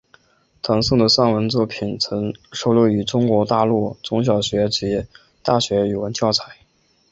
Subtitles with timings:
[0.63, 5.05] 唐弢的散文作品曾收录于中国大陆中小学及
[5.43, 6.57] 大学语文教材。